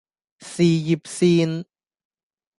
[0.39, 1.65] 事業線